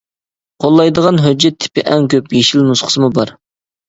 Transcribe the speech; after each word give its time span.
قوللايدىغان 0.63 1.19
ھۆججەت 1.25 1.57
تىپى 1.65 1.83
ئەڭ 1.91 2.07
كۆپ، 2.13 2.33
يېشىل 2.39 2.65
نۇسخىسىمۇ 2.71 3.11
بار. 3.19 3.33